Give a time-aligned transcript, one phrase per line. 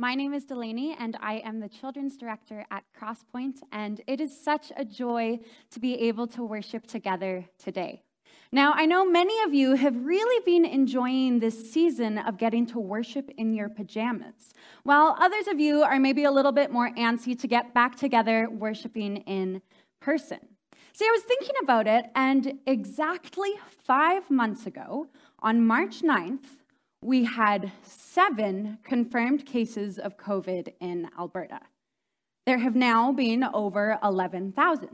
[0.00, 4.44] My name is Delaney, and I am the Children's Director at Crosspoint, and it is
[4.44, 5.40] such a joy
[5.72, 8.04] to be able to worship together today.
[8.52, 12.78] Now, I know many of you have really been enjoying this season of getting to
[12.78, 14.54] worship in your pajamas,
[14.84, 18.48] while others of you are maybe a little bit more antsy to get back together
[18.48, 19.62] worshiping in
[20.00, 20.38] person.
[20.92, 23.50] See, I was thinking about it, and exactly
[23.84, 25.08] five months ago,
[25.40, 26.57] on March 9th,
[27.02, 31.60] we had seven confirmed cases of COVID in Alberta.
[32.46, 34.88] There have now been over 11,000.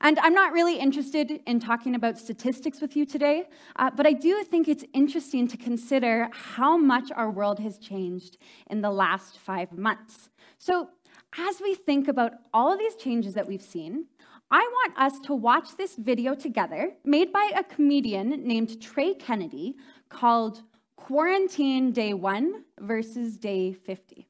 [0.00, 4.12] And I'm not really interested in talking about statistics with you today, uh, but I
[4.12, 8.38] do think it's interesting to consider how much our world has changed
[8.70, 10.30] in the last five months.
[10.58, 10.90] So,
[11.38, 14.06] as we think about all of these changes that we've seen,
[14.50, 19.76] I want us to watch this video together made by a comedian named Trey Kennedy
[20.08, 20.62] called
[21.02, 24.28] quarantine day one versus day 50.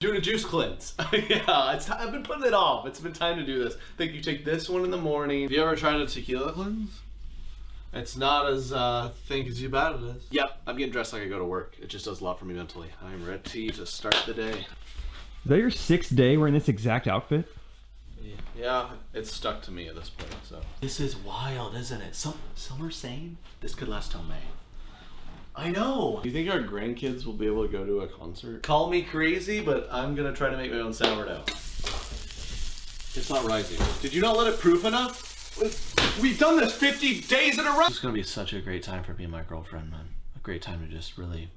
[0.00, 0.94] Doing a juice cleanse.
[1.12, 2.86] yeah, it's, I've been putting it off.
[2.86, 3.74] It's been time to do this.
[3.74, 5.42] I think you take this one in the morning.
[5.42, 7.00] Have you ever tried a tequila cleanse?
[7.94, 10.26] It's not as uh, think as you bad it is.
[10.30, 11.74] Yep, I'm getting dressed like I go to work.
[11.80, 12.90] It just does a lot for me mentally.
[13.02, 14.50] I'm ready to start the day.
[14.50, 14.66] Is
[15.46, 17.48] that your sixth day wearing this exact outfit?
[18.58, 20.60] Yeah, it's stuck to me at this point, so.
[20.80, 22.16] This is wild, isn't it?
[22.16, 24.42] Some some are saying this could last till May.
[25.58, 26.20] I know.
[26.22, 28.62] Do you think our grandkids will be able to go to a concert?
[28.62, 31.42] Call me crazy, but I'm gonna try to make my own sourdough.
[33.16, 33.84] It's not rising.
[34.00, 35.58] Did you not let it proof enough?
[36.22, 37.86] We've done this 50 days in a row!
[37.88, 40.10] It's gonna be such a great time for me and my girlfriend, man.
[40.36, 41.50] A great time to just really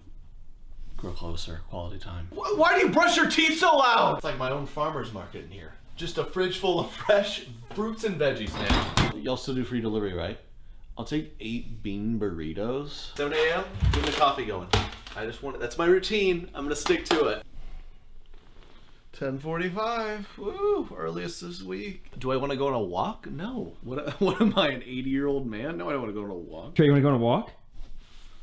[0.98, 2.28] grow closer, quality time.
[2.32, 4.16] Why do you brush your teeth so loud?
[4.16, 5.74] It's like my own farmer's market in here.
[5.96, 7.46] Just a fridge full of fresh
[7.76, 9.22] fruits and veggies, man.
[9.22, 10.40] Y'all still do free delivery, right?
[11.02, 13.18] I'll take eight bean burritos.
[13.18, 13.64] 7 a.m.
[13.92, 14.68] Get the coffee going.
[15.16, 15.60] I just want it.
[15.60, 16.48] That's my routine.
[16.54, 17.44] I'm gonna stick to it.
[19.18, 20.26] 10:45.
[20.38, 20.88] Woo!
[20.96, 22.12] Earliest this week.
[22.20, 23.28] Do I want to go on a walk?
[23.32, 23.74] No.
[23.82, 24.12] What?
[24.22, 25.80] What am I, an 80 year old man?
[25.80, 26.76] No, I don't want to go on a walk.
[26.76, 27.50] Trey, you want to go on a walk?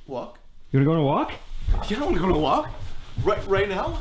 [0.09, 0.41] Walk?
[0.73, 1.33] You want to go on a walk?
[1.89, 2.71] Yeah, I want to go on a walk.
[3.23, 4.01] Right, right now.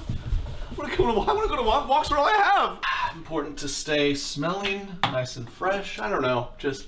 [0.71, 1.27] I want to go on a walk.
[1.27, 1.87] I want to go on a walk.
[1.87, 2.79] Walks are all I have.
[2.83, 5.99] Ah, important to stay smelling nice and fresh.
[5.99, 6.49] I don't know.
[6.57, 6.87] Just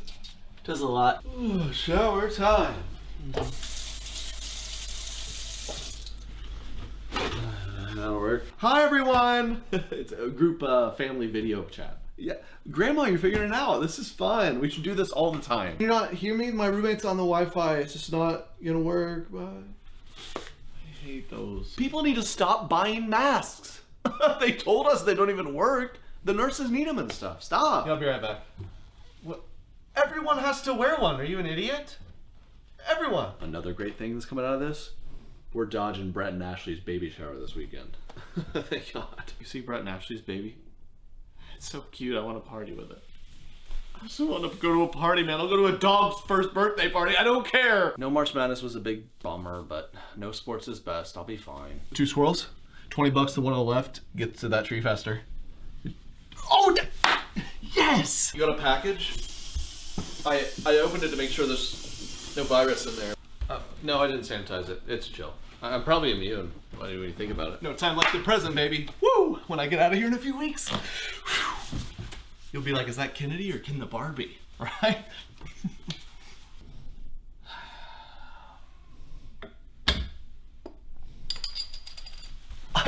[0.64, 1.24] does a lot.
[1.38, 2.76] Ooh, shower time.
[7.96, 8.46] That'll work.
[8.58, 9.64] Hi everyone!
[9.72, 11.98] it's a group uh, family video chat.
[12.18, 12.36] Yeah,
[12.70, 13.80] Grandma, you're figuring it out.
[13.80, 14.60] This is fun.
[14.60, 15.78] We should do this all the time.
[15.80, 16.52] You not hear me?
[16.52, 17.78] My roommate's on the Wi-Fi.
[17.78, 19.32] It's just not gonna work.
[19.32, 19.64] Bye.
[20.36, 21.74] I hate those.
[21.76, 23.82] People need to stop buying masks.
[24.40, 26.00] they told us they don't even work.
[26.26, 27.42] The nurses need them and stuff.
[27.42, 27.88] Stop.
[27.88, 28.42] I'll be right back.
[29.24, 29.42] What?
[30.04, 31.20] Everyone has to wear one.
[31.20, 31.98] Are you an idiot?
[32.88, 33.32] Everyone.
[33.42, 34.92] Another great thing that's coming out of this.
[35.52, 37.98] We're dodging Brett and Ashley's baby shower this weekend.
[38.54, 39.34] Thank God.
[39.40, 40.58] You see Brett and Ashley's baby?
[41.58, 42.16] It's so cute.
[42.16, 43.04] I want to party with it.
[44.02, 45.42] I just want to go to a party, man.
[45.42, 47.18] I'll go to a dog's first birthday party.
[47.18, 47.94] I don't care.
[47.98, 51.18] No March Madness was a big bummer, but no sports is best.
[51.18, 51.82] I'll be fine.
[51.94, 52.48] Two swirls,
[52.90, 54.00] 20 bucks the one on the left.
[54.16, 55.22] Get to that tree faster.
[56.50, 56.74] Oh,
[57.62, 58.32] yes!
[58.34, 59.39] You got a package?
[60.26, 63.16] I I opened it to make sure there's no virus in there.
[63.50, 64.82] Uh, no, I didn't sanitize it.
[64.88, 65.34] It's chill.
[65.62, 66.52] I- I'm probably immune.
[66.78, 67.62] When you think about it.
[67.62, 68.88] No time left to present, baby.
[69.02, 69.40] Woo!
[69.48, 70.72] When I get out of here in a few weeks,
[72.54, 74.38] you'll be like, is that Kennedy or Ken the Barbie?
[74.60, 74.98] Right?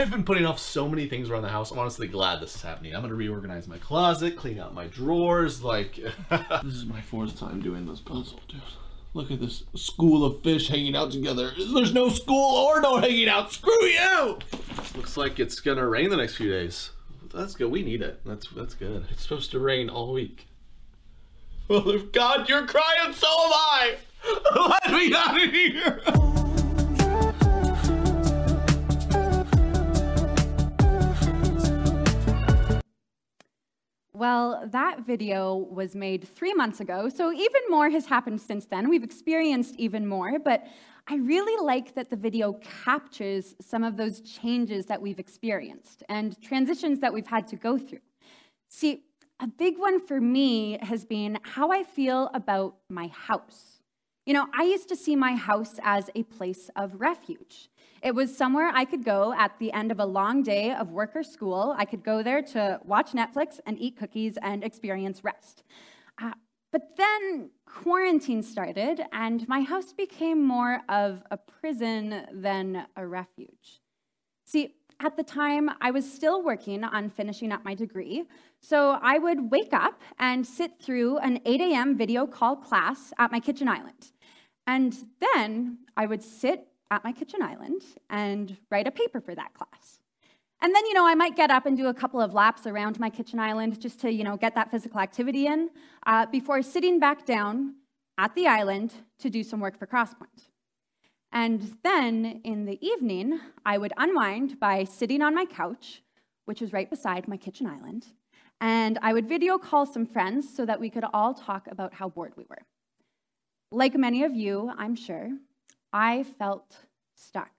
[0.02, 1.70] I've been putting off so many things around the house.
[1.70, 2.96] I'm honestly glad this is happening.
[2.96, 5.64] I'm gonna reorganize my closet, clean out my drawers.
[5.64, 5.94] Like,
[6.64, 8.62] This is my fourth time doing this puzzle, dude.
[9.14, 11.52] Look at this school of fish hanging out together.
[11.56, 13.54] There's no school or no hanging out.
[13.54, 14.40] Screw you!
[14.96, 16.90] looks like it's gonna rain the next few days.
[17.32, 17.70] That's good.
[17.70, 18.22] We need it.
[18.26, 19.06] That's that's good.
[19.12, 20.48] It's supposed to rain all week.
[21.68, 23.98] Well, if God, you're crying, so am I.
[24.84, 26.31] Let me out of here.
[34.22, 38.88] Well, that video was made three months ago, so even more has happened since then.
[38.88, 40.64] We've experienced even more, but
[41.08, 46.40] I really like that the video captures some of those changes that we've experienced and
[46.40, 48.06] transitions that we've had to go through.
[48.70, 49.06] See,
[49.40, 53.82] a big one for me has been how I feel about my house.
[54.28, 57.71] You know, I used to see my house as a place of refuge.
[58.02, 61.16] It was somewhere I could go at the end of a long day of work
[61.16, 61.76] or school.
[61.78, 65.64] I could go there to watch Netflix and eat cookies and experience rest.
[66.20, 66.32] Uh,
[66.72, 73.82] but then quarantine started, and my house became more of a prison than a refuge.
[74.46, 78.24] See, at the time, I was still working on finishing up my degree,
[78.62, 81.98] so I would wake up and sit through an 8 a.m.
[81.98, 84.12] video call class at my kitchen island.
[84.66, 89.54] And then I would sit at my kitchen island and write a paper for that
[89.54, 90.00] class.
[90.62, 93.00] And then, you know, I might get up and do a couple of laps around
[93.00, 95.72] my kitchen island just to, you know, get that physical activity in
[96.06, 97.76] uh, before sitting back down
[98.20, 100.50] at the island to do some work for Crosspoint.
[101.32, 106.04] And then in the evening, I would unwind by sitting on my couch,
[106.46, 108.08] which was right beside my kitchen island,
[108.60, 112.10] and I would video call some friends so that we could all talk about how
[112.10, 112.62] bored we were.
[113.72, 115.30] Like many of you, I'm sure,
[115.94, 116.78] I felt
[117.16, 117.52] stuck.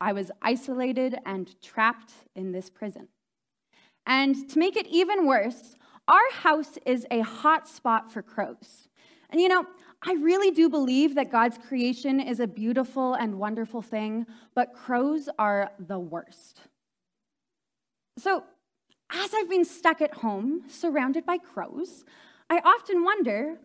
[0.00, 3.08] I was isolated and trapped in this prison.
[4.06, 5.74] And to make it even worse,
[6.06, 8.88] our house is a hot spot for crows.
[9.30, 9.66] And you know,
[10.02, 15.28] I really do believe that God's creation is a beautiful and wonderful thing, but crows
[15.38, 16.60] are the worst.
[18.18, 18.44] So,
[19.10, 22.04] as I've been stuck at home, surrounded by crows,
[22.50, 23.58] I often wonder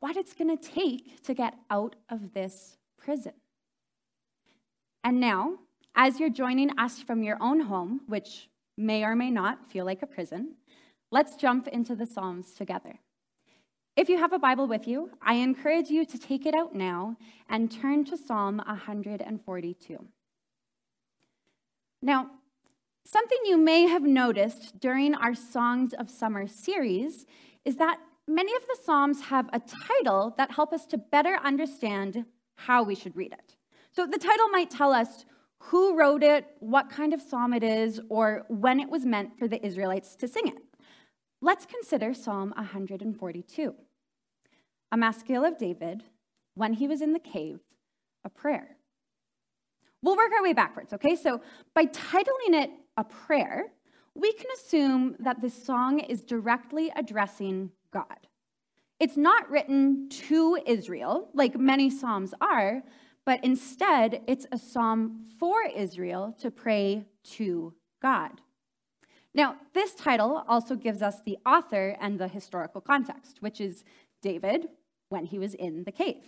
[0.00, 2.76] what it's going to take to get out of this
[3.06, 3.34] prison.
[5.04, 5.58] And now,
[5.94, 10.02] as you're joining us from your own home, which may or may not feel like
[10.02, 10.56] a prison,
[11.12, 12.98] let's jump into the Psalms together.
[13.96, 17.16] If you have a Bible with you, I encourage you to take it out now
[17.48, 20.04] and turn to Psalm 142.
[22.02, 22.30] Now,
[23.04, 27.24] something you may have noticed during our Songs of Summer series
[27.64, 32.26] is that many of the Psalms have a title that help us to better understand
[32.56, 33.56] how we should read it.
[33.92, 35.24] So the title might tell us
[35.58, 39.48] who wrote it, what kind of psalm it is, or when it was meant for
[39.48, 40.58] the Israelites to sing it.
[41.40, 43.74] Let's consider Psalm 142.
[44.92, 46.04] A maskil of David,
[46.54, 47.60] when he was in the cave,
[48.24, 48.76] a prayer.
[50.02, 51.16] We'll work our way backwards, okay?
[51.16, 51.40] So
[51.74, 53.72] by titling it a prayer,
[54.14, 58.26] we can assume that this song is directly addressing God.
[58.98, 62.82] It's not written to Israel, like many Psalms are,
[63.26, 68.40] but instead it's a psalm for Israel to pray to God.
[69.34, 73.84] Now, this title also gives us the author and the historical context, which is
[74.22, 74.68] David
[75.10, 76.24] when he was in the cave.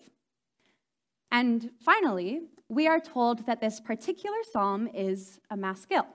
[1.31, 6.06] And finally, we are told that this particular psalm is a maskil.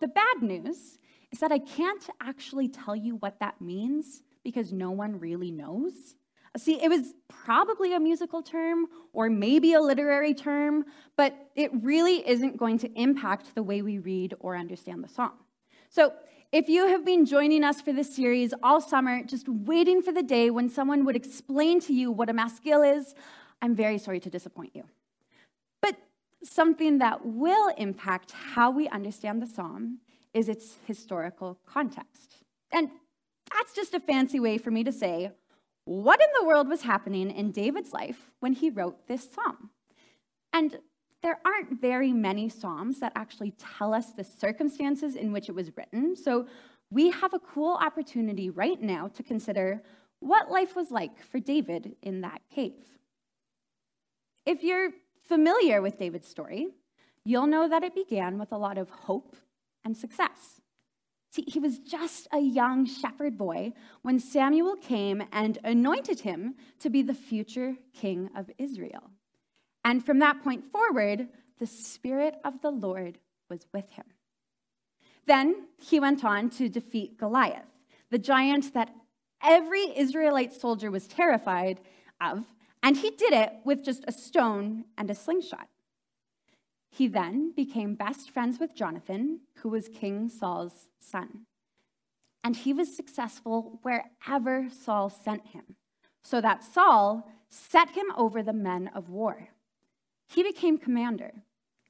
[0.00, 0.98] The bad news
[1.32, 6.14] is that I can't actually tell you what that means because no one really knows.
[6.56, 10.84] See, it was probably a musical term or maybe a literary term,
[11.16, 15.32] but it really isn't going to impact the way we read or understand the song.
[15.88, 16.12] So,
[16.52, 20.22] if you have been joining us for this series all summer, just waiting for the
[20.22, 23.14] day when someone would explain to you what a maskil is,
[23.62, 24.82] I'm very sorry to disappoint you.
[25.80, 25.96] But
[26.42, 30.00] something that will impact how we understand the psalm
[30.34, 32.38] is its historical context.
[32.72, 32.90] And
[33.52, 35.32] that's just a fancy way for me to say,
[35.84, 39.70] what in the world was happening in David's life when he wrote this psalm?
[40.52, 40.78] And
[41.22, 45.76] there aren't very many psalms that actually tell us the circumstances in which it was
[45.76, 46.16] written.
[46.16, 46.46] So
[46.90, 49.82] we have a cool opportunity right now to consider
[50.20, 52.84] what life was like for David in that cave.
[54.46, 54.90] If you're
[55.28, 56.68] familiar with David's story,
[57.24, 59.36] you'll know that it began with a lot of hope
[59.84, 60.59] and success.
[61.30, 63.72] See, he was just a young shepherd boy
[64.02, 69.10] when Samuel came and anointed him to be the future king of Israel.
[69.84, 71.28] And from that point forward,
[71.60, 73.18] the Spirit of the Lord
[73.48, 74.06] was with him.
[75.26, 77.68] Then he went on to defeat Goliath,
[78.10, 78.92] the giant that
[79.42, 81.80] every Israelite soldier was terrified
[82.20, 82.44] of,
[82.82, 85.68] and he did it with just a stone and a slingshot.
[86.90, 91.46] He then became best friends with Jonathan, who was King Saul's son.
[92.42, 95.76] And he was successful wherever Saul sent him,
[96.22, 99.50] so that Saul set him over the men of war.
[100.28, 101.32] He became commander.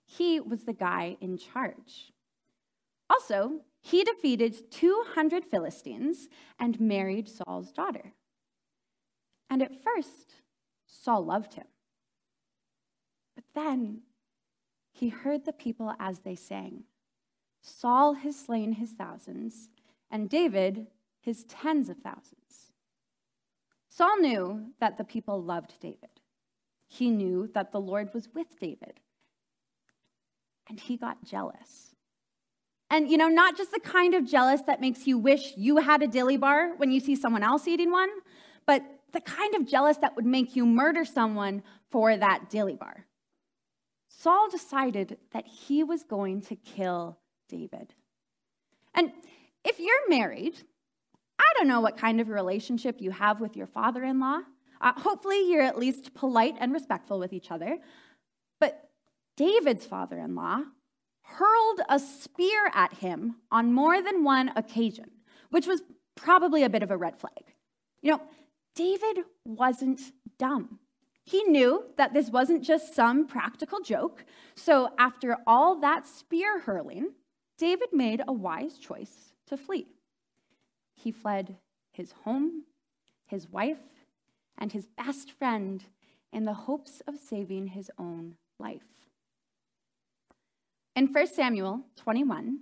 [0.05, 2.13] He was the guy in charge.
[3.09, 6.29] Also, he defeated 200 Philistines
[6.59, 8.13] and married Saul's daughter.
[9.49, 10.35] And at first,
[10.87, 11.67] Saul loved him.
[13.35, 14.03] But then
[15.01, 16.85] he heard the people as they sang
[17.63, 19.69] Saul has slain his thousands,
[20.11, 20.87] and David
[21.21, 22.73] his tens of thousands.
[23.89, 26.21] Saul knew that the people loved David.
[26.87, 29.01] He knew that the Lord was with David.
[30.69, 31.95] And he got jealous.
[32.89, 36.03] And, you know, not just the kind of jealous that makes you wish you had
[36.03, 38.09] a dilly bar when you see someone else eating one,
[38.67, 43.05] but the kind of jealous that would make you murder someone for that dilly bar.
[44.21, 47.95] Saul decided that he was going to kill David.
[48.95, 49.13] And
[49.65, 50.57] if you're married,
[51.39, 54.41] I don't know what kind of relationship you have with your father in law.
[54.79, 57.79] Uh, hopefully, you're at least polite and respectful with each other.
[58.59, 58.91] But
[59.39, 60.65] David's father in law
[61.23, 65.13] hurled a spear at him on more than one occasion,
[65.49, 65.81] which was
[66.15, 67.55] probably a bit of a red flag.
[68.03, 68.23] You know,
[68.75, 70.01] David wasn't
[70.39, 70.79] dumb.
[71.31, 74.25] He knew that this wasn't just some practical joke.
[74.57, 77.13] So, after all that spear hurling,
[77.57, 79.87] David made a wise choice to flee.
[80.93, 81.59] He fled
[81.93, 82.65] his home,
[83.27, 83.79] his wife,
[84.59, 85.85] and his best friend
[86.33, 88.83] in the hopes of saving his own life.
[90.97, 92.59] In 1 Samuel 21,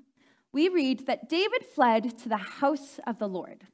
[0.53, 3.67] we read that David fled to the house of the Lord,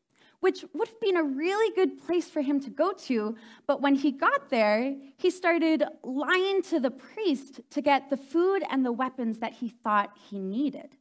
[0.44, 3.34] which would have been a really good place for him to go to.
[3.66, 8.62] But when he got there, he started lying to the priest to get the food
[8.68, 10.96] and the weapons that he thought he needed.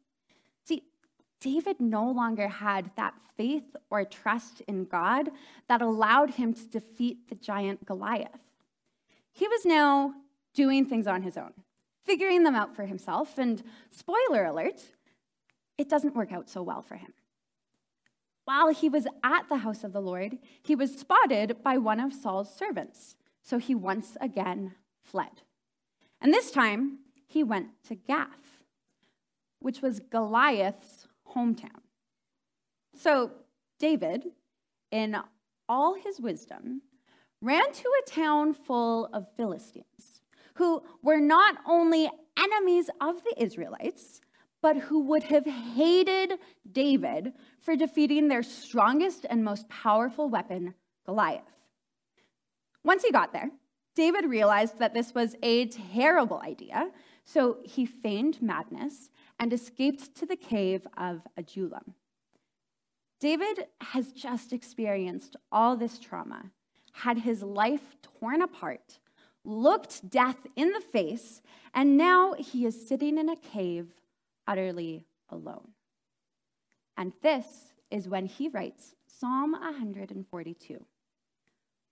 [0.64, 0.84] See,
[1.42, 5.30] David no longer had that faith or trust in God
[5.68, 8.46] that allowed him to defeat the giant Goliath.
[9.34, 10.14] He was now
[10.54, 11.52] doing things on his own
[12.06, 13.38] figuring them out for himself.
[13.38, 14.82] And spoiler alert,
[15.78, 17.14] it doesn't work out so well for him.
[18.46, 22.14] While he was at the house of the Lord, he was spotted by one of
[22.14, 23.16] Saul's servants.
[23.42, 25.42] So he once again fled.
[26.22, 28.64] And this time, he went to Gath,
[29.60, 31.82] which was Goliath's hometown.
[32.96, 33.32] So
[33.80, 34.28] David,
[34.92, 35.18] in
[35.68, 36.82] all his wisdom,
[37.42, 40.22] ran to a town full of Philistines
[40.56, 44.22] who were not only enemies of the Israelites,
[44.64, 46.40] but who would have hated
[46.72, 50.74] David for defeating their strongest and most powerful weapon,
[51.06, 51.68] Goliath.
[52.82, 53.52] Once he got there,
[53.94, 56.90] David realized that this was a terrible idea,
[57.26, 61.96] so he feigned madness and escaped to the cave of Adullam.
[63.20, 66.52] David has just experienced all this trauma,
[66.94, 69.00] had his life torn apart,
[69.44, 71.42] looked death in the face,
[71.74, 73.94] and now he is sitting in a cave
[74.48, 75.70] utterly alone.
[76.98, 77.46] And this
[77.90, 80.86] is when he writes Psalm 142.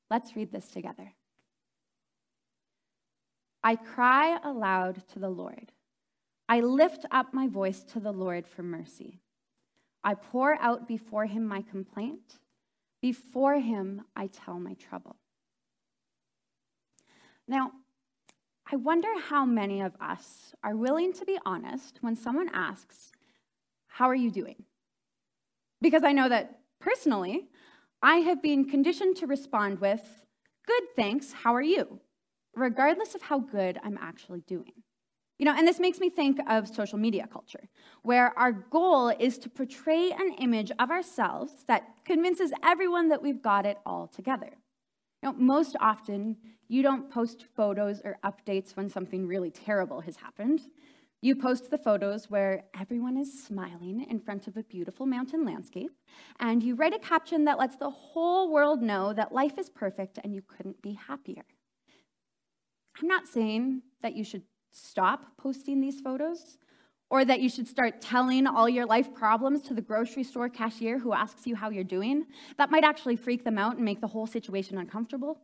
[0.10, 1.13] Let's read this together.
[3.63, 5.72] I cry aloud to the Lord.
[6.50, 9.22] I lift up my voice to the Lord for mercy.
[10.03, 12.39] I pour out before him my complaint.
[13.01, 15.15] Before him, I tell my trouble.
[17.48, 17.72] Now,
[18.74, 23.12] I wonder how many of us are willing to be honest when someone asks,
[23.88, 24.63] How are you doing?
[25.82, 27.50] Because I know that personally,
[28.01, 30.24] I have been conditioned to respond with,
[30.66, 32.00] Good, thanks, how are you?
[32.56, 34.84] Regardless of how good I'm actually doing.
[35.38, 37.68] You know, and this makes me think of social media culture,
[38.04, 43.42] where our goal is to portray an image of ourselves that convinces everyone that we've
[43.42, 44.51] got it all together.
[45.24, 46.38] Know, most often,
[46.68, 50.62] you don't post photos or updates when something really terrible has happened.
[51.22, 55.92] You post the photos where everyone is smiling in front of a beautiful mountain landscape,
[56.40, 60.18] and you write a caption that lets the whole world know that life is perfect
[60.24, 61.44] and you couldn't be happier.
[63.00, 66.58] I'm not saying that you should stop posting these photos
[67.12, 70.98] or that you should start telling all your life problems to the grocery store cashier
[70.98, 72.25] who asks you how you're doing.
[72.58, 75.41] That might actually freak them out and make the whole situation uncomfortable.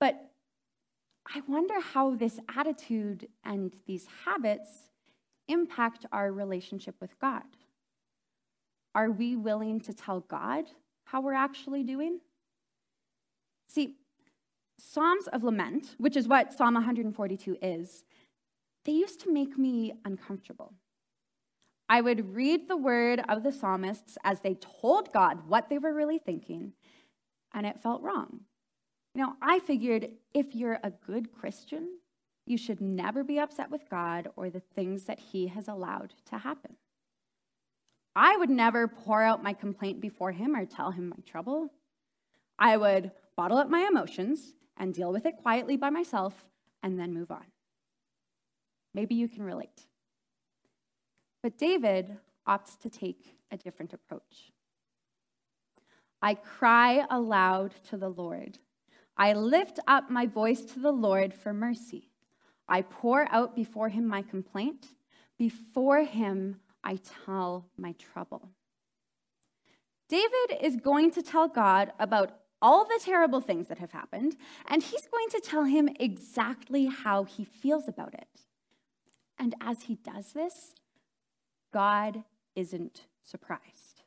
[0.00, 0.30] But
[1.32, 4.70] I wonder how this attitude and these habits
[5.46, 7.44] impact our relationship with God.
[8.94, 10.64] Are we willing to tell God
[11.04, 12.20] how we're actually doing?
[13.68, 13.96] See,
[14.78, 18.04] Psalms of Lament, which is what Psalm 142 is,
[18.86, 20.72] they used to make me uncomfortable.
[21.90, 25.92] I would read the word of the psalmists as they told God what they were
[25.92, 26.72] really thinking,
[27.52, 28.42] and it felt wrong.
[29.16, 31.88] You know, I figured if you're a good Christian,
[32.46, 36.38] you should never be upset with God or the things that He has allowed to
[36.38, 36.76] happen.
[38.14, 41.72] I would never pour out my complaint before Him or tell Him my trouble.
[42.56, 46.44] I would bottle up my emotions and deal with it quietly by myself
[46.84, 47.46] and then move on.
[48.94, 49.86] Maybe you can relate.
[51.42, 54.52] But David opts to take a different approach.
[56.22, 58.58] I cry aloud to the Lord.
[59.16, 62.10] I lift up my voice to the Lord for mercy.
[62.68, 64.86] I pour out before him my complaint.
[65.38, 68.50] Before him, I tell my trouble.
[70.08, 72.32] David is going to tell God about
[72.62, 77.24] all the terrible things that have happened, and he's going to tell him exactly how
[77.24, 78.28] he feels about it.
[79.38, 80.74] And as he does this,
[81.72, 82.24] God
[82.54, 84.02] isn't surprised.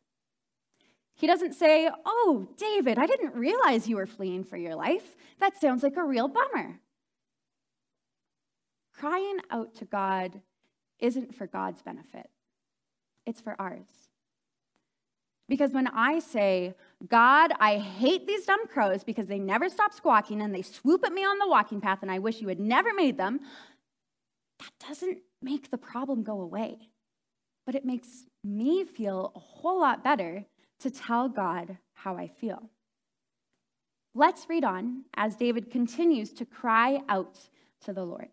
[1.16, 5.16] He doesn't say, Oh, David, I didn't realize you were fleeing for your life.
[5.40, 6.80] That sounds like a real bummer.
[8.94, 10.42] Crying out to God
[11.00, 12.30] isn't for God's benefit,
[13.26, 13.88] it's for ours.
[15.50, 16.74] Because when I say,
[17.08, 21.12] God, I hate these dumb crows because they never stop squawking and they swoop at
[21.12, 23.42] me on the walking path and I wish you had never made them,
[24.60, 26.90] that doesn't make the problem go away.
[27.66, 30.46] But it makes me feel a whole lot better
[30.80, 32.70] to tell God how I feel.
[34.16, 37.40] Let's read on as David continues to cry out
[37.86, 38.30] to the Lord.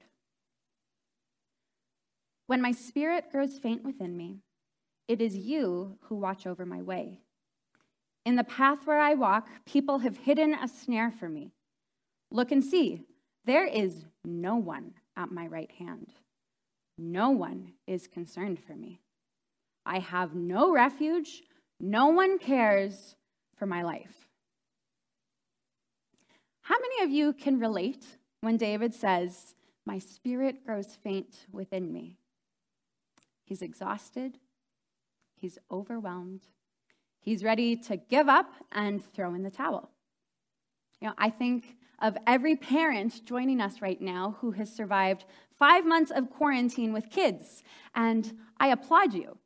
[2.47, 4.41] When my spirit grows faint within me,
[5.07, 7.21] it is you who watch over my way.
[8.27, 11.53] In the path where I walk, people have hidden a snare for me.
[12.31, 13.03] Look and see,
[13.45, 16.09] there is no one at my right hand.
[16.99, 19.01] No one is concerned for me.
[19.85, 21.43] I have no refuge.
[21.81, 23.17] No one cares
[23.57, 24.29] for my life.
[26.63, 28.05] How many of you can relate
[28.41, 29.55] when David says,
[29.87, 32.19] My spirit grows faint within me?
[33.45, 34.39] He's exhausted,
[35.41, 36.43] He's overwhelmed.
[37.19, 39.91] He's ready to give up and throw in the towel.
[41.01, 45.25] You know, I think of every parent joining us right now who has survived
[45.59, 47.63] five months of quarantine with kids,
[47.95, 49.39] and I applaud you.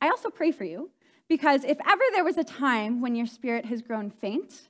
[0.00, 0.90] I also pray for you
[1.28, 4.68] because if ever there was a time when your spirit has grown faint,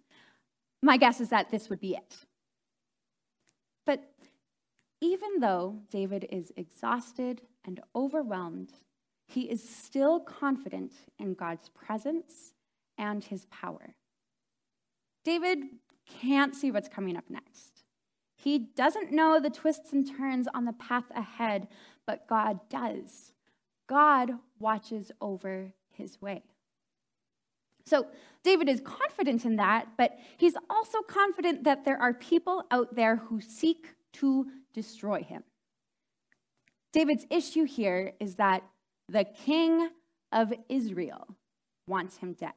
[0.82, 2.16] my guess is that this would be it.
[3.84, 4.04] But
[5.00, 8.72] even though David is exhausted and overwhelmed,
[9.26, 12.54] he is still confident in God's presence
[12.96, 13.94] and his power.
[15.24, 15.58] David
[16.20, 17.84] can't see what's coming up next.
[18.36, 21.68] He doesn't know the twists and turns on the path ahead,
[22.06, 23.32] but God does.
[23.88, 26.42] God watches over his way.
[27.86, 28.06] So,
[28.44, 33.16] David is confident in that, but he's also confident that there are people out there
[33.16, 35.42] who seek to destroy him.
[36.92, 38.62] David's issue here is that
[39.08, 39.90] the king
[40.32, 41.26] of Israel
[41.86, 42.52] wants him dead.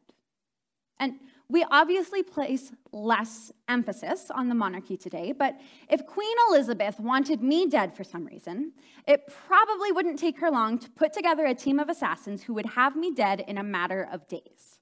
[1.00, 1.16] And
[1.52, 5.60] we obviously place less emphasis on the monarchy today, but
[5.90, 8.72] if Queen Elizabeth wanted me dead for some reason,
[9.06, 12.68] it probably wouldn't take her long to put together a team of assassins who would
[12.68, 14.80] have me dead in a matter of days.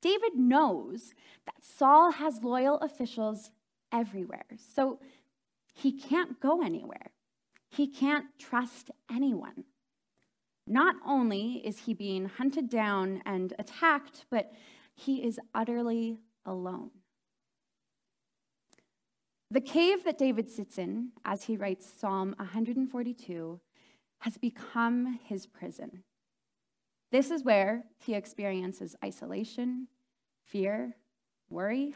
[0.00, 1.12] David knows
[1.44, 3.50] that Saul has loyal officials
[3.92, 5.00] everywhere, so
[5.74, 7.10] he can't go anywhere.
[7.68, 9.64] He can't trust anyone.
[10.66, 14.52] Not only is he being hunted down and attacked, but
[14.98, 16.90] he is utterly alone.
[19.50, 23.60] The cave that David sits in, as he writes Psalm 142,
[24.18, 26.02] has become his prison.
[27.12, 29.86] This is where he experiences isolation,
[30.44, 30.96] fear,
[31.48, 31.94] worry.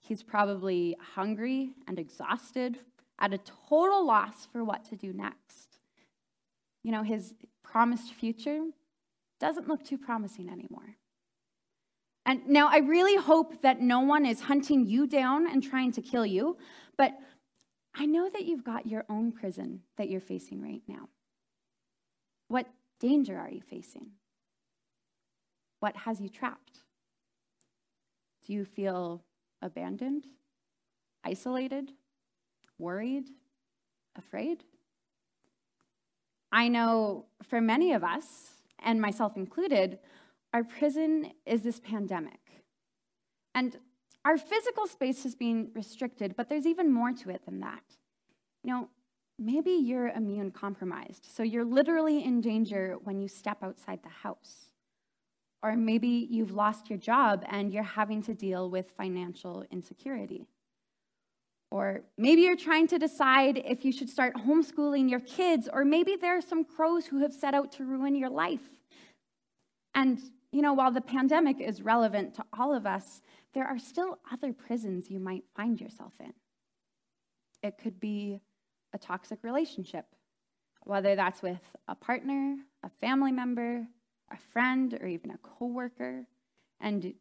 [0.00, 2.78] He's probably hungry and exhausted,
[3.20, 5.78] at a total loss for what to do next.
[6.82, 8.64] You know, his promised future
[9.38, 10.96] doesn't look too promising anymore.
[12.26, 16.02] And now I really hope that no one is hunting you down and trying to
[16.02, 16.56] kill you,
[16.96, 17.12] but
[17.94, 21.08] I know that you've got your own prison that you're facing right now.
[22.48, 22.66] What
[22.98, 24.12] danger are you facing?
[25.80, 26.80] What has you trapped?
[28.46, 29.22] Do you feel
[29.60, 30.26] abandoned,
[31.24, 31.92] isolated,
[32.78, 33.24] worried,
[34.16, 34.64] afraid?
[36.50, 39.98] I know for many of us, and myself included,
[40.54, 42.38] our prison is this pandemic.
[43.56, 43.76] And
[44.24, 47.82] our physical space has been restricted, but there's even more to it than that.
[48.62, 48.88] You know,
[49.38, 54.70] maybe you're immune compromised, so you're literally in danger when you step outside the house.
[55.62, 60.46] Or maybe you've lost your job and you're having to deal with financial insecurity.
[61.72, 66.14] Or maybe you're trying to decide if you should start homeschooling your kids, or maybe
[66.14, 68.68] there are some crows who have set out to ruin your life.
[69.96, 70.20] And,
[70.54, 73.22] you know, while the pandemic is relevant to all of us,
[73.54, 76.32] there are still other prisons you might find yourself in.
[77.60, 78.38] It could be
[78.92, 80.06] a toxic relationship,
[80.84, 83.84] whether that's with a partner, a family member,
[84.30, 86.24] a friend, or even a coworker.
[86.80, 87.14] And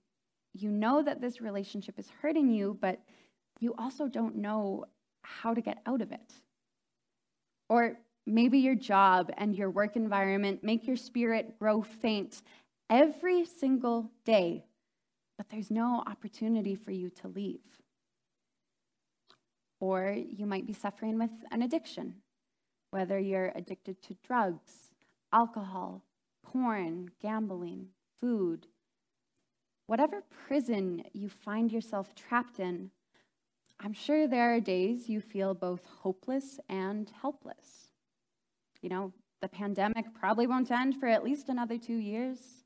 [0.53, 2.99] you know that this relationship is hurting you, but
[3.59, 4.85] you also don't know
[5.23, 6.33] how to get out of it.
[7.67, 12.43] Or maybe your job and your work environment make your spirit grow faint
[12.89, 14.65] every single day,
[15.37, 17.81] but there's no opportunity for you to leave.
[19.79, 22.15] Or you might be suffering with an addiction,
[22.91, 24.91] whether you're addicted to drugs,
[25.31, 26.03] alcohol,
[26.43, 27.87] porn, gambling,
[28.21, 28.67] food.
[29.87, 32.91] Whatever prison you find yourself trapped in,
[33.79, 37.89] I'm sure there are days you feel both hopeless and helpless.
[38.81, 42.62] You know, the pandemic probably won't end for at least another two years.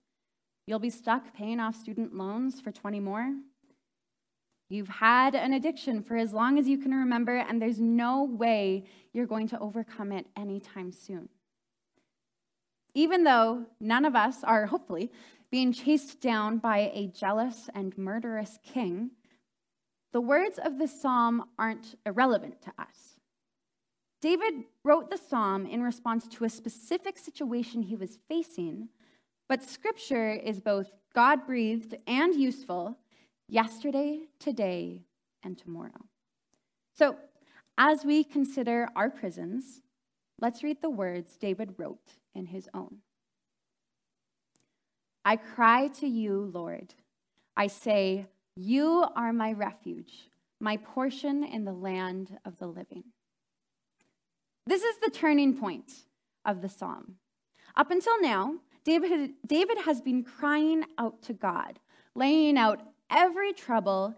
[0.68, 3.34] You'll be stuck paying off student loans for 20 more.
[4.70, 8.84] You've had an addiction for as long as you can remember, and there's no way
[9.14, 11.30] you're going to overcome it anytime soon.
[12.94, 15.10] Even though none of us are, hopefully,
[15.50, 19.12] being chased down by a jealous and murderous king,
[20.12, 23.16] the words of the psalm aren't irrelevant to us.
[24.22, 28.90] David wrote the psalm in response to a specific situation he was facing,
[29.48, 32.98] but scripture is both God breathed and useful
[33.48, 35.04] yesterday, today,
[35.44, 36.06] and tomorrow.
[36.94, 37.16] So,
[37.78, 39.82] as we consider our prisons,
[40.42, 42.98] let's read the words David wrote in his own.
[45.24, 46.94] I cry to you, Lord.
[47.56, 50.30] I say, You are my refuge,
[50.60, 53.04] my portion in the land of the living.
[54.66, 55.92] This is the turning point
[56.46, 57.16] of the psalm.
[57.76, 58.56] Up until now,
[58.88, 61.78] David, David has been crying out to God,
[62.16, 62.80] laying out
[63.12, 64.16] every trouble,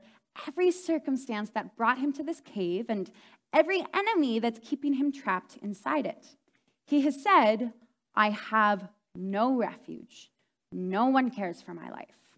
[0.47, 3.09] every circumstance that brought him to this cave, and
[3.51, 6.27] every enemy that's keeping him trapped inside it.
[6.85, 7.73] He has said,
[8.13, 10.29] I have no refuge.
[10.71, 12.37] No one cares for my life.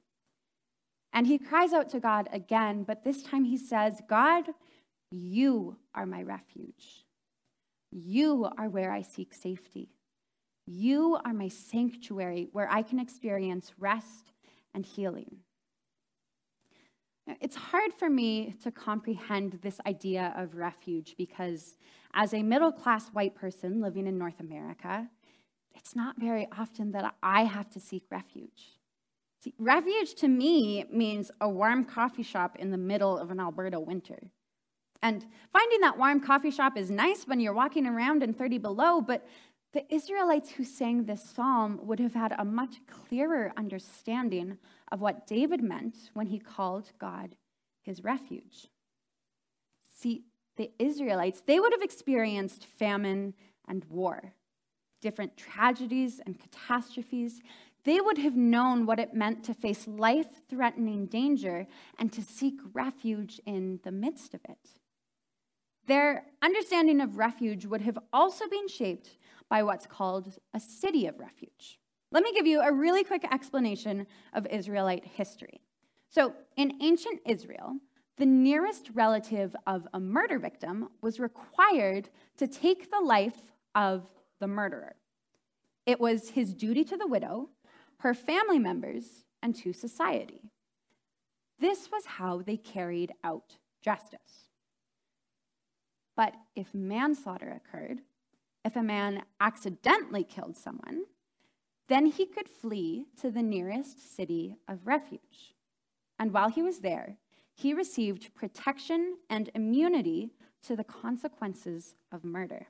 [1.12, 4.46] And he cries out to God again, but this time he says, God,
[5.12, 7.04] you are my refuge.
[7.92, 9.90] You are where I seek safety.
[10.74, 14.32] You are my sanctuary where I can experience rest
[14.74, 15.40] and healing.
[17.42, 21.76] It's hard for me to comprehend this idea of refuge because,
[22.14, 25.10] as a middle class white person living in North America,
[25.76, 28.80] it's not very often that I have to seek refuge.
[29.44, 33.80] See, refuge to me means a warm coffee shop in the middle of an Alberta
[33.80, 34.32] winter.
[35.04, 39.02] And finding that warm coffee shop is nice when you're walking around in 30 below,
[39.02, 39.26] but
[39.74, 44.58] the Israelites who sang this psalm would have had a much clearer understanding
[44.92, 47.36] of what David meant when he called God
[47.82, 48.68] his refuge.
[49.94, 50.24] See,
[50.58, 53.34] the Israelites, they would have experienced famine
[53.68, 54.34] and war,
[55.00, 57.42] different tragedies and catastrophes.
[57.86, 61.66] They would have known what it meant to face life threatening danger
[61.98, 64.82] and to seek refuge in the midst of it.
[65.88, 69.18] Their understanding of refuge would have also been shaped
[69.52, 71.78] by what's called a city of refuge.
[72.10, 75.60] Let me give you a really quick explanation of Israelite history.
[76.10, 77.76] So, in ancient Israel,
[78.18, 84.04] the nearest relative of a murder victim was required to take the life of
[84.40, 84.96] the murderer.
[85.86, 87.50] It was his duty to the widow,
[87.98, 90.50] her family members, and to society.
[91.60, 94.48] This was how they carried out justice.
[96.16, 98.02] But if manslaughter occurred,
[98.64, 101.04] if a man accidentally killed someone,
[101.88, 105.56] then he could flee to the nearest city of refuge.
[106.20, 107.18] And while he was there,
[107.54, 110.32] he received protection and immunity
[110.64, 112.68] to the consequences of murder.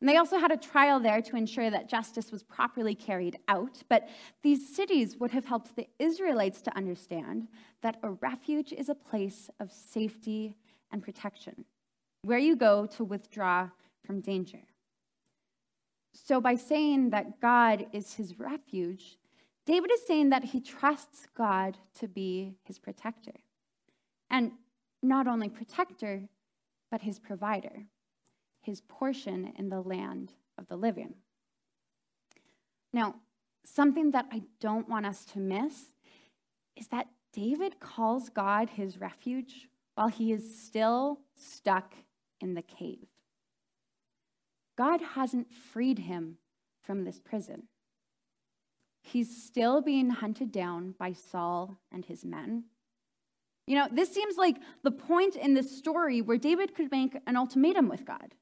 [0.00, 3.82] And they also had a trial there to ensure that justice was properly carried out.
[3.88, 4.08] But
[4.42, 7.48] these cities would have helped the Israelites to understand
[7.82, 10.54] that a refuge is a place of safety
[10.92, 11.64] and protection,
[12.22, 13.70] where you go to withdraw
[14.04, 14.60] from danger.
[16.24, 19.16] So, by saying that God is his refuge,
[19.64, 23.34] David is saying that he trusts God to be his protector.
[24.28, 24.52] And
[25.02, 26.28] not only protector,
[26.90, 27.84] but his provider,
[28.60, 31.14] his portion in the land of the living.
[32.92, 33.14] Now,
[33.64, 35.94] something that I don't want us to miss
[36.76, 41.94] is that David calls God his refuge while he is still stuck
[42.40, 43.06] in the cave.
[44.78, 46.38] God hasn't freed him
[46.80, 47.64] from this prison.
[49.02, 52.66] He's still being hunted down by Saul and his men.
[53.66, 57.36] You know, this seems like the point in this story where David could make an
[57.36, 58.34] ultimatum with God.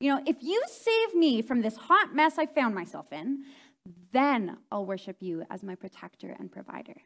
[0.00, 3.44] You know, if you save me from this hot mess I found myself in,
[4.12, 7.02] then I'll worship you as my protector and provider.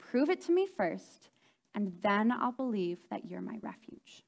[0.00, 1.30] Prove it to me first,
[1.76, 4.24] and then I'll believe that you're my refuge.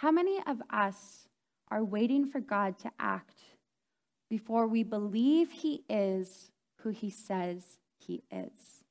[0.00, 1.26] How many of us
[1.72, 3.40] are waiting for God to act
[4.30, 8.84] before we believe he is who he says he is?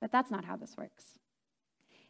[0.00, 1.20] But that's not how this works.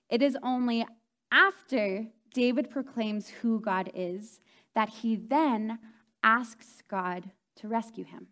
[0.09, 0.87] It is only
[1.31, 4.41] after David proclaims who God is
[4.75, 5.79] that he then
[6.23, 8.29] asks God to rescue him.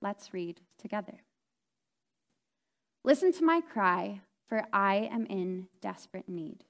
[0.00, 1.20] Let's read together.
[3.04, 6.64] Listen to my cry, for I am in desperate need.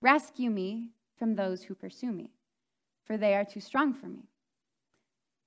[0.00, 2.30] Rescue me from those who pursue me,
[3.04, 4.30] for they are too strong for me.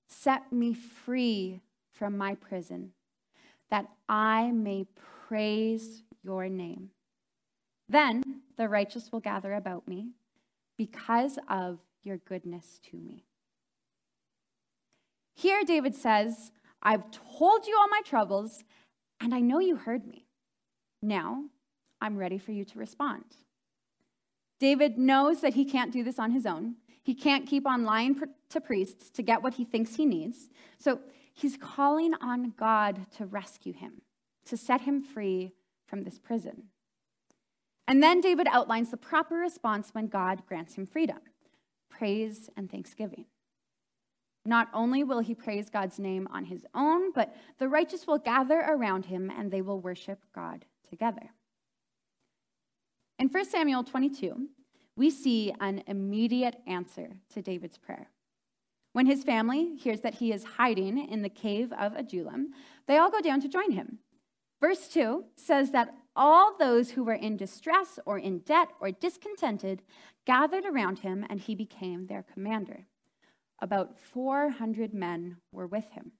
[0.07, 2.91] Set me free from my prison,
[3.71, 4.85] that I may
[5.27, 6.91] praise your name.
[7.87, 10.11] Then the righteous will gather about me
[10.77, 13.25] because of your goodness to me.
[15.33, 16.51] Here, David says,
[16.83, 18.63] I've told you all my troubles,
[19.19, 20.27] and I know you heard me.
[21.01, 21.45] Now,
[22.01, 23.23] I'm ready for you to respond.
[24.59, 26.75] David knows that he can't do this on his own.
[27.01, 30.49] He can't keep on lying to priests to get what he thinks he needs.
[30.77, 30.99] So
[31.33, 34.01] he's calling on God to rescue him
[34.49, 35.53] to set him free
[35.85, 36.63] from this prison.
[37.87, 41.19] And then David outlines the proper response when God grants him freedom
[41.89, 43.25] praise and thanksgiving.
[44.45, 48.59] Not only will he praise God's name on his own, but the righteous will gather
[48.59, 51.31] around him and they will worship God together.
[53.17, 54.47] In 1 Samuel 22,
[54.95, 58.09] we see an immediate answer to David's prayer.
[58.93, 62.53] When his family hears that he is hiding in the cave of Adullam,
[62.87, 63.99] they all go down to join him.
[64.59, 69.83] Verse 2 says that all those who were in distress or in debt or discontented
[70.25, 72.85] gathered around him, and he became their commander.
[73.61, 76.11] About 400 men were with him.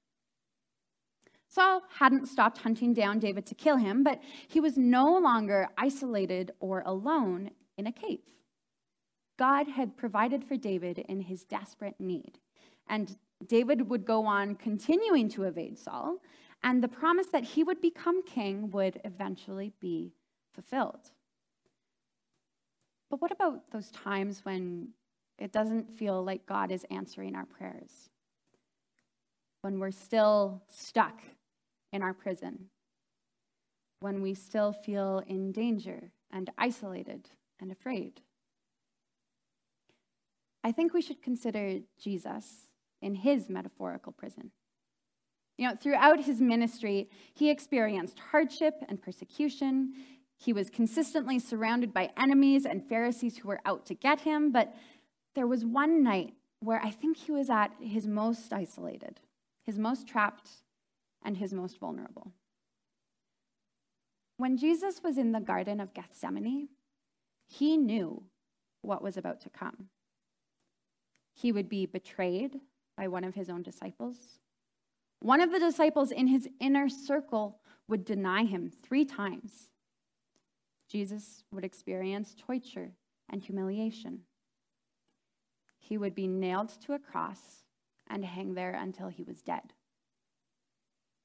[1.49, 6.51] Saul hadn't stopped hunting down David to kill him, but he was no longer isolated
[6.59, 8.19] or alone in a cave.
[9.37, 12.39] God had provided for David in his desperate need,
[12.87, 16.19] and David would go on continuing to evade Saul
[16.61, 20.13] and the promise that he would become king would eventually be
[20.53, 21.11] fulfilled.
[23.09, 24.89] But what about those times when
[25.37, 28.09] it doesn't feel like God is answering our prayers?
[29.61, 31.21] When we're still stuck
[31.91, 32.69] in our prison?
[33.99, 38.21] When we still feel in danger and isolated and afraid?
[40.63, 42.67] I think we should consider Jesus
[43.01, 44.51] in his metaphorical prison.
[45.57, 49.93] You know, throughout his ministry, he experienced hardship and persecution.
[50.37, 54.51] He was consistently surrounded by enemies and Pharisees who were out to get him.
[54.51, 54.73] But
[55.35, 59.19] there was one night where I think he was at his most isolated,
[59.65, 60.49] his most trapped,
[61.23, 62.31] and his most vulnerable.
[64.37, 66.69] When Jesus was in the Garden of Gethsemane,
[67.45, 68.23] he knew
[68.81, 69.89] what was about to come.
[71.33, 72.59] He would be betrayed
[72.95, 74.39] by one of his own disciples.
[75.21, 79.69] One of the disciples in his inner circle would deny him three times.
[80.89, 82.91] Jesus would experience torture
[83.29, 84.21] and humiliation.
[85.77, 87.63] He would be nailed to a cross
[88.07, 89.73] and hang there until he was dead.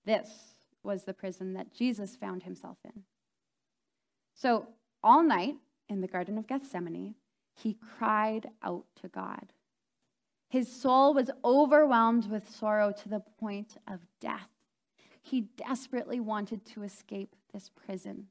[0.05, 3.05] This was the prison that Jesus found himself in.
[4.35, 4.69] So,
[5.03, 5.57] all night
[5.89, 7.15] in the Garden of Gethsemane,
[7.55, 9.53] he cried out to God.
[10.49, 14.49] His soul was overwhelmed with sorrow to the point of death.
[15.21, 18.27] He desperately wanted to escape this prison.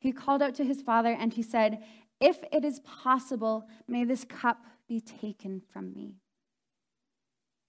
[0.00, 1.82] He called out to his father and he said,
[2.20, 6.16] If it is possible, may this cup be taken from me.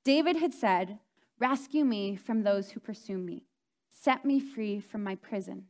[0.05, 0.99] David had said,
[1.39, 3.43] Rescue me from those who pursue me,
[3.89, 5.65] set me free from my prison.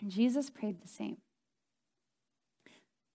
[0.00, 1.18] And Jesus prayed the same.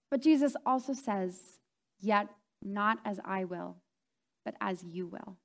[0.10, 1.60] But Jesus also says,
[2.00, 2.30] Yet
[2.64, 3.78] not as I will,
[4.46, 5.38] but as you will.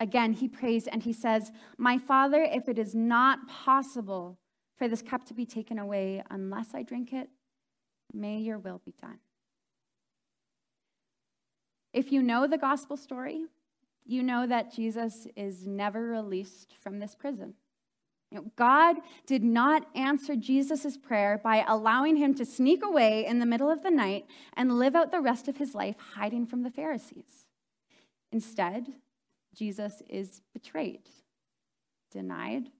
[0.00, 4.38] Again, he prays and he says, My Father, if it is not possible
[4.76, 7.28] for this cup to be taken away unless I drink it,
[8.12, 9.18] may your will be done.
[11.92, 13.44] If you know the gospel story,
[14.04, 17.54] you know that Jesus is never released from this prison.
[18.30, 23.38] You know, God did not answer Jesus' prayer by allowing him to sneak away in
[23.38, 26.62] the middle of the night and live out the rest of his life hiding from
[26.62, 27.46] the Pharisees.
[28.32, 28.86] Instead,
[29.54, 31.08] Jesus is betrayed,
[32.10, 32.70] denied,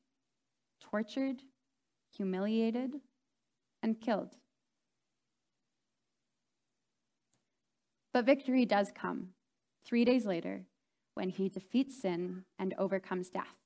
[0.80, 1.42] tortured,
[2.16, 2.96] humiliated,
[3.82, 4.36] and killed.
[8.12, 9.28] But victory does come
[9.84, 10.64] three days later
[11.14, 13.56] when he defeats sin and overcomes death.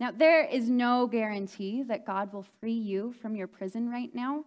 [0.00, 4.44] Now, there is no guarantee that God will free you from your prison right now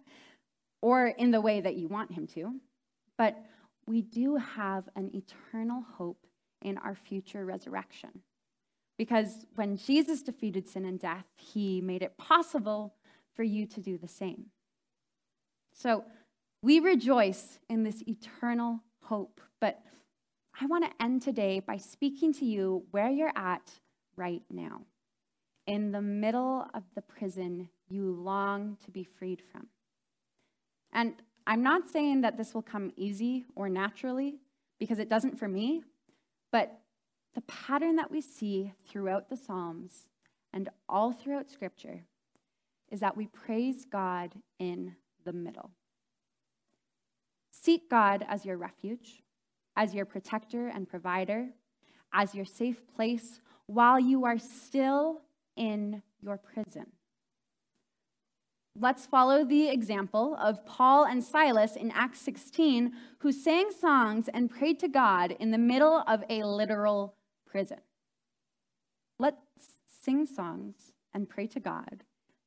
[0.80, 2.54] or in the way that you want him to,
[3.18, 3.36] but
[3.86, 6.26] we do have an eternal hope
[6.62, 8.22] in our future resurrection.
[8.96, 12.94] Because when Jesus defeated sin and death, he made it possible
[13.34, 14.46] for you to do the same.
[15.74, 16.04] So
[16.62, 19.40] we rejoice in this eternal hope.
[19.60, 19.82] But
[20.60, 23.70] I want to end today by speaking to you where you're at
[24.16, 24.82] right now,
[25.66, 29.68] in the middle of the prison you long to be freed from.
[30.92, 31.14] And
[31.46, 34.40] I'm not saying that this will come easy or naturally,
[34.78, 35.82] because it doesn't for me,
[36.50, 36.80] but
[37.34, 40.08] the pattern that we see throughout the Psalms
[40.52, 42.04] and all throughout Scripture
[42.90, 45.70] is that we praise God in the middle.
[47.50, 49.21] Seek God as your refuge,
[49.76, 51.48] as your protector and provider,
[52.12, 55.22] as your safe place while you are still
[55.56, 56.86] in your prison.
[58.78, 64.50] Let's follow the example of Paul and Silas in Acts 16, who sang songs and
[64.50, 67.14] prayed to God in the middle of a literal
[67.46, 67.78] prison.
[69.18, 69.36] Let's
[69.86, 72.04] sing songs and pray to God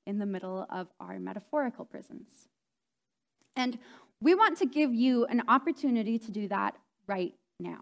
[0.07, 2.49] in the middle of our metaphorical prisons.
[3.55, 3.77] And
[4.19, 6.75] we want to give you an opportunity to do that
[7.07, 7.79] right now.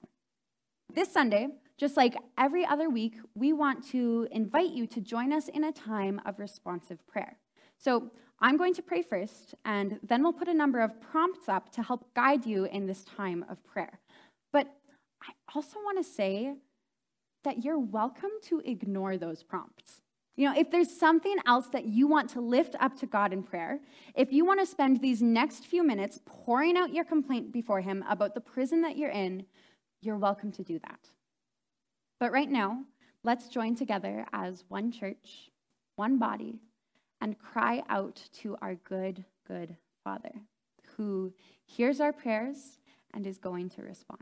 [0.94, 5.48] This Sunday, just like every other week, we want to invite you to join us
[5.48, 7.38] in a time of responsive prayer.
[7.78, 11.72] So I'm going to pray first, and then we'll put a number of prompts up
[11.74, 14.00] to help guide you in this time of prayer.
[14.52, 14.68] But
[15.22, 16.54] I also want to say
[17.44, 20.03] that you're welcome to ignore those prompts.
[20.36, 23.44] You know, if there's something else that you want to lift up to God in
[23.44, 23.80] prayer,
[24.16, 28.04] if you want to spend these next few minutes pouring out your complaint before Him
[28.10, 29.46] about the prison that you're in,
[30.02, 31.10] you're welcome to do that.
[32.20, 32.84] But right now,
[33.24, 35.52] let's join together as one church,
[35.98, 36.60] one body,
[37.22, 40.34] and cry out to our good, good Father
[40.98, 41.34] who
[41.66, 42.78] hears our prayers
[43.14, 44.22] and is going to respond.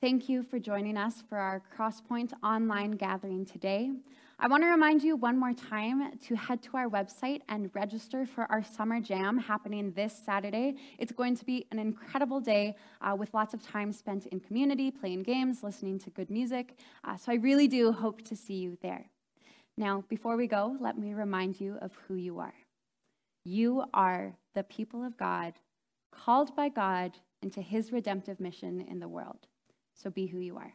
[0.00, 3.92] Thank you for joining us for our Crosspoint online gathering today.
[4.38, 8.26] I want to remind you one more time to head to our website and register
[8.26, 10.74] for our summer jam happening this Saturday.
[10.98, 14.90] It's going to be an incredible day uh, with lots of time spent in community,
[14.90, 16.74] playing games, listening to good music.
[17.04, 19.06] Uh, so I really do hope to see you there.
[19.76, 22.54] Now, before we go, let me remind you of who you are.
[23.44, 25.54] You are the people of God,
[26.10, 29.46] called by God into his redemptive mission in the world.
[29.94, 30.74] So be who you are.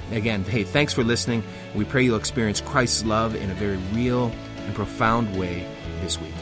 [0.11, 1.43] Again, hey, thanks for listening.
[1.73, 4.31] We pray you'll experience Christ's love in a very real
[4.65, 5.65] and profound way
[6.01, 6.33] this week.